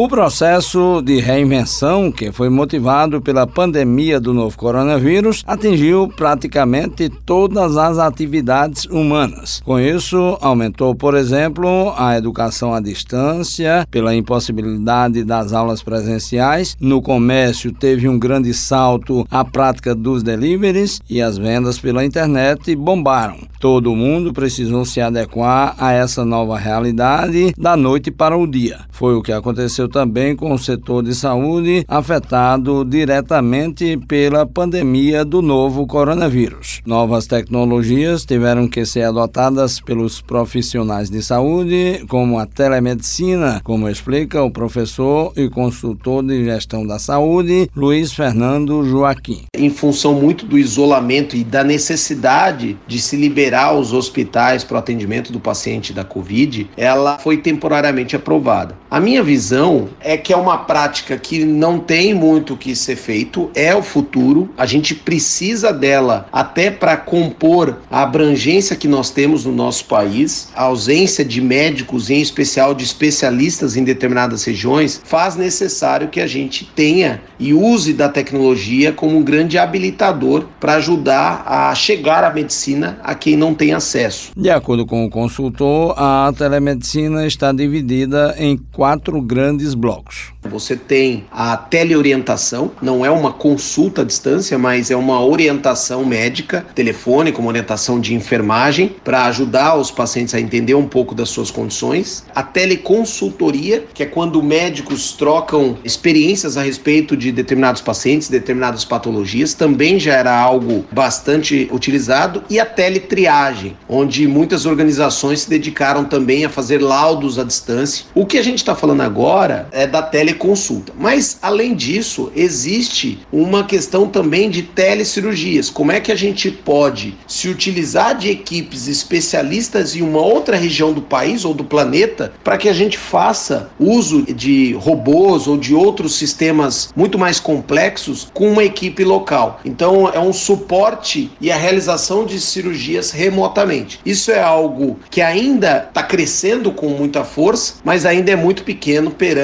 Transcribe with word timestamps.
O 0.00 0.06
processo 0.06 1.02
de 1.02 1.18
reinvenção, 1.18 2.12
que 2.12 2.30
foi 2.30 2.48
motivado 2.48 3.20
pela 3.20 3.48
pandemia 3.48 4.20
do 4.20 4.32
novo 4.32 4.56
coronavírus, 4.56 5.42
atingiu 5.44 6.06
praticamente 6.06 7.08
todas 7.08 7.76
as 7.76 7.98
atividades 7.98 8.84
humanas. 8.84 9.60
Com 9.64 9.76
isso, 9.76 10.38
aumentou, 10.40 10.94
por 10.94 11.16
exemplo, 11.16 11.92
a 11.98 12.16
educação 12.16 12.72
à 12.72 12.78
distância, 12.78 13.84
pela 13.90 14.14
impossibilidade 14.14 15.24
das 15.24 15.52
aulas 15.52 15.82
presenciais. 15.82 16.76
No 16.80 17.02
comércio, 17.02 17.72
teve 17.72 18.08
um 18.08 18.20
grande 18.20 18.54
salto 18.54 19.26
a 19.28 19.44
prática 19.44 19.96
dos 19.96 20.22
deliveries 20.22 21.00
e 21.10 21.20
as 21.20 21.36
vendas 21.36 21.76
pela 21.76 22.04
internet 22.04 22.76
bombaram. 22.76 23.38
Todo 23.58 23.96
mundo 23.96 24.32
precisou 24.32 24.84
se 24.84 25.00
adequar 25.00 25.74
a 25.76 25.90
essa 25.92 26.24
nova 26.24 26.56
realidade 26.56 27.52
da 27.58 27.76
noite 27.76 28.12
para 28.12 28.38
o 28.38 28.46
dia. 28.46 28.82
Foi 28.92 29.16
o 29.16 29.22
que 29.22 29.32
aconteceu 29.32 29.87
também 29.88 30.36
com 30.36 30.52
o 30.52 30.58
setor 30.58 31.02
de 31.02 31.14
saúde 31.14 31.84
afetado 31.88 32.84
diretamente 32.84 33.96
pela 34.06 34.46
pandemia 34.46 35.24
do 35.24 35.42
novo 35.42 35.86
coronavírus. 35.86 36.80
Novas 36.86 37.26
tecnologias 37.26 38.24
tiveram 38.24 38.68
que 38.68 38.84
ser 38.84 39.02
adotadas 39.02 39.80
pelos 39.80 40.20
profissionais 40.20 41.10
de 41.10 41.22
saúde, 41.22 42.04
como 42.08 42.38
a 42.38 42.46
telemedicina, 42.46 43.60
como 43.64 43.88
explica 43.88 44.42
o 44.42 44.50
professor 44.50 45.32
e 45.36 45.48
consultor 45.48 46.22
de 46.22 46.44
gestão 46.44 46.86
da 46.86 46.98
saúde, 46.98 47.70
Luiz 47.74 48.12
Fernando 48.12 48.84
Joaquim. 48.84 49.42
Em 49.54 49.70
função 49.70 50.14
muito 50.14 50.46
do 50.46 50.58
isolamento 50.58 51.36
e 51.36 51.44
da 51.44 51.64
necessidade 51.64 52.76
de 52.86 53.00
se 53.00 53.16
liberar 53.16 53.74
os 53.74 53.92
hospitais 53.92 54.64
para 54.64 54.76
o 54.76 54.78
atendimento 54.78 55.32
do 55.32 55.40
paciente 55.40 55.92
da 55.92 56.04
Covid, 56.04 56.68
ela 56.76 57.18
foi 57.18 57.36
temporariamente 57.36 58.16
aprovada. 58.16 58.76
A 58.90 59.00
minha 59.00 59.22
visão 59.22 59.67
é 60.00 60.16
que 60.16 60.32
é 60.32 60.36
uma 60.36 60.58
prática 60.58 61.16
que 61.16 61.44
não 61.44 61.78
tem 61.78 62.14
muito 62.14 62.54
o 62.54 62.56
que 62.56 62.74
ser 62.74 62.96
feito, 62.96 63.50
é 63.54 63.74
o 63.74 63.82
futuro, 63.82 64.50
a 64.56 64.66
gente 64.66 64.94
precisa 64.94 65.72
dela 65.72 66.26
até 66.32 66.70
para 66.70 66.96
compor 66.96 67.78
a 67.90 68.02
abrangência 68.02 68.76
que 68.76 68.88
nós 68.88 69.10
temos 69.10 69.44
no 69.44 69.52
nosso 69.52 69.84
país. 69.84 70.48
A 70.54 70.64
ausência 70.64 71.24
de 71.24 71.40
médicos, 71.40 72.10
em 72.10 72.20
especial 72.20 72.74
de 72.74 72.84
especialistas 72.84 73.76
em 73.76 73.84
determinadas 73.84 74.44
regiões, 74.44 75.00
faz 75.04 75.36
necessário 75.36 76.08
que 76.08 76.20
a 76.20 76.26
gente 76.26 76.64
tenha 76.64 77.20
e 77.38 77.52
use 77.54 77.92
da 77.92 78.08
tecnologia 78.08 78.92
como 78.92 79.18
um 79.18 79.22
grande 79.22 79.58
habilitador 79.58 80.46
para 80.60 80.74
ajudar 80.74 81.44
a 81.46 81.74
chegar 81.74 82.24
à 82.24 82.32
medicina 82.32 82.98
a 83.02 83.14
quem 83.14 83.36
não 83.36 83.54
tem 83.54 83.72
acesso. 83.72 84.32
De 84.36 84.50
acordo 84.50 84.86
com 84.86 85.04
o 85.04 85.10
consultor, 85.10 85.94
a 85.96 86.32
telemedicina 86.36 87.26
está 87.26 87.52
dividida 87.52 88.34
em 88.38 88.56
quatro 88.72 89.20
grandes 89.20 89.57
grandes 89.58 89.74
blocos. 89.74 90.32
Você 90.44 90.76
tem 90.76 91.26
a 91.30 91.56
teleorientação, 91.56 92.70
não 92.80 93.04
é 93.04 93.10
uma 93.10 93.32
consulta 93.32 94.02
à 94.02 94.04
distância, 94.04 94.56
mas 94.56 94.90
é 94.90 94.96
uma 94.96 95.22
orientação 95.22 96.04
médica, 96.04 96.64
telefônica, 96.74 97.40
uma 97.40 97.48
orientação 97.48 98.00
de 98.00 98.14
enfermagem, 98.14 98.94
para 99.04 99.24
ajudar 99.24 99.76
os 99.76 99.90
pacientes 99.90 100.34
a 100.34 100.40
entender 100.40 100.74
um 100.74 100.86
pouco 100.86 101.14
das 101.14 101.28
suas 101.28 101.50
condições. 101.50 102.24
A 102.34 102.42
teleconsultoria, 102.42 103.84
que 103.92 104.02
é 104.02 104.06
quando 104.06 104.42
médicos 104.42 105.12
trocam 105.12 105.76
experiências 105.84 106.56
a 106.56 106.62
respeito 106.62 107.16
de 107.16 107.32
determinados 107.32 107.82
pacientes, 107.82 108.28
determinadas 108.28 108.84
patologias, 108.84 109.54
também 109.54 109.98
já 109.98 110.14
era 110.14 110.34
algo 110.34 110.84
bastante 110.92 111.68
utilizado. 111.72 112.42
E 112.48 112.60
a 112.60 112.64
teletriagem, 112.64 113.76
onde 113.88 114.26
muitas 114.28 114.64
organizações 114.64 115.40
se 115.40 115.50
dedicaram 115.50 116.04
também 116.04 116.44
a 116.44 116.48
fazer 116.48 116.80
laudos 116.80 117.38
à 117.38 117.44
distância. 117.44 118.06
O 118.14 118.24
que 118.24 118.38
a 118.38 118.42
gente 118.42 118.58
está 118.58 118.74
falando 118.74 119.02
agora 119.02 119.47
é 119.72 119.86
da 119.86 120.02
teleconsulta. 120.02 120.92
Mas, 120.98 121.38
além 121.40 121.74
disso, 121.74 122.30
existe 122.34 123.18
uma 123.32 123.64
questão 123.64 124.06
também 124.08 124.50
de 124.50 124.62
telecirurgias. 124.62 125.70
Como 125.70 125.92
é 125.92 126.00
que 126.00 126.12
a 126.12 126.16
gente 126.16 126.50
pode 126.50 127.16
se 127.26 127.48
utilizar 127.48 128.16
de 128.16 128.28
equipes 128.28 128.86
especialistas 128.86 129.96
em 129.96 130.02
uma 130.02 130.20
outra 130.20 130.56
região 130.56 130.92
do 130.92 131.02
país 131.02 131.44
ou 131.44 131.54
do 131.54 131.64
planeta 131.64 132.32
para 132.44 132.58
que 132.58 132.68
a 132.68 132.72
gente 132.72 132.98
faça 132.98 133.70
uso 133.78 134.22
de 134.22 134.72
robôs 134.74 135.46
ou 135.46 135.56
de 135.56 135.74
outros 135.74 136.16
sistemas 136.16 136.92
muito 136.94 137.18
mais 137.18 137.40
complexos 137.40 138.28
com 138.32 138.50
uma 138.50 138.64
equipe 138.64 139.04
local? 139.04 139.60
Então, 139.64 140.08
é 140.08 140.20
um 140.20 140.32
suporte 140.32 141.30
e 141.40 141.50
a 141.50 141.56
realização 141.56 142.24
de 142.24 142.40
cirurgias 142.40 143.10
remotamente. 143.10 144.00
Isso 144.04 144.30
é 144.30 144.40
algo 144.40 144.98
que 145.10 145.20
ainda 145.20 145.86
está 145.88 146.02
crescendo 146.02 146.72
com 146.72 146.88
muita 146.88 147.24
força, 147.24 147.74
mas 147.84 148.04
ainda 148.04 148.30
é 148.30 148.36
muito 148.36 148.64
pequeno 148.64 149.10
perante 149.10 149.37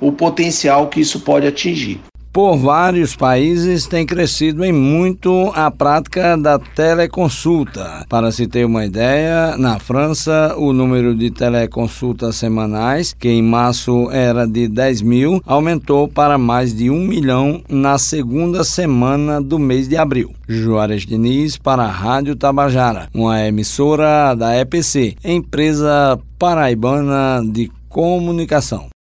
o 0.00 0.12
potencial 0.12 0.88
que 0.88 1.00
isso 1.00 1.20
pode 1.20 1.46
atingir. 1.46 2.00
Por 2.32 2.56
vários 2.56 3.16
países 3.16 3.88
tem 3.88 4.06
crescido 4.06 4.64
em 4.64 4.72
muito 4.72 5.50
a 5.52 5.68
prática 5.68 6.36
da 6.36 6.60
teleconsulta. 6.60 8.06
Para 8.08 8.30
se 8.30 8.46
ter 8.46 8.64
uma 8.64 8.86
ideia, 8.86 9.56
na 9.56 9.80
França, 9.80 10.54
o 10.56 10.72
número 10.72 11.12
de 11.12 11.32
teleconsultas 11.32 12.36
semanais, 12.36 13.12
que 13.18 13.28
em 13.28 13.42
março 13.42 14.08
era 14.12 14.46
de 14.46 14.68
10 14.68 15.02
mil, 15.02 15.42
aumentou 15.44 16.06
para 16.06 16.38
mais 16.38 16.72
de 16.72 16.88
um 16.88 17.04
milhão 17.04 17.62
na 17.68 17.98
segunda 17.98 18.62
semana 18.62 19.42
do 19.42 19.58
mês 19.58 19.88
de 19.88 19.96
abril. 19.96 20.32
Juarez 20.46 21.04
Diniz 21.04 21.56
para 21.56 21.82
a 21.82 21.90
Rádio 21.90 22.36
Tabajara, 22.36 23.08
uma 23.12 23.44
emissora 23.44 24.36
da 24.36 24.56
EPC, 24.56 25.16
empresa 25.24 26.16
paraibana 26.38 27.42
de 27.44 27.68
comunicação. 27.88 28.90